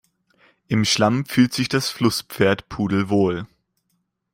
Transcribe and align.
Im 0.67 0.83
Schlamm 0.83 1.25
fühlt 1.27 1.53
sich 1.53 1.69
das 1.69 1.91
Flusspferd 1.91 2.67
pudelwohl. 2.69 3.45